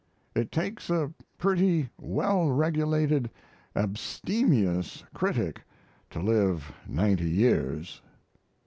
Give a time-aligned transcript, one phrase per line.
[0.35, 3.29] It takes a pretty well regulated
[3.75, 5.61] abstemious critic
[6.09, 8.01] to live ninety years.